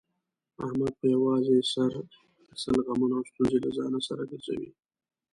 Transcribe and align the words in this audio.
احمد 0.65 0.93
په 0.99 1.05
یووازې 1.13 1.57
سر 1.73 1.91
سل 2.61 2.77
غمونه 2.85 3.15
او 3.19 3.23
ستونزې 3.31 3.57
له 3.63 3.69
ځان 3.77 3.93
سره 4.07 4.23
ګرځوي. 4.31 4.69